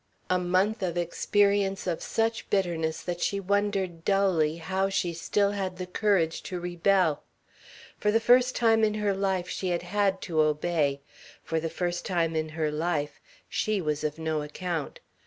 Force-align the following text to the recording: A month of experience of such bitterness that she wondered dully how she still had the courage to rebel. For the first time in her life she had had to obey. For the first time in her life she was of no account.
A 0.31 0.39
month 0.39 0.81
of 0.81 0.97
experience 0.97 1.85
of 1.85 2.01
such 2.01 2.49
bitterness 2.49 3.03
that 3.03 3.21
she 3.21 3.39
wondered 3.39 4.03
dully 4.03 4.57
how 4.57 4.89
she 4.89 5.13
still 5.13 5.51
had 5.51 5.77
the 5.77 5.85
courage 5.85 6.41
to 6.49 6.59
rebel. 6.59 7.21
For 7.99 8.09
the 8.11 8.19
first 8.19 8.55
time 8.55 8.83
in 8.83 8.95
her 8.95 9.13
life 9.13 9.47
she 9.47 9.67
had 9.69 9.83
had 9.83 10.19
to 10.23 10.41
obey. 10.41 11.01
For 11.43 11.59
the 11.59 11.69
first 11.69 12.03
time 12.03 12.35
in 12.35 12.49
her 12.49 12.71
life 12.71 13.21
she 13.47 13.79
was 13.79 14.03
of 14.03 14.17
no 14.17 14.41
account. 14.41 14.99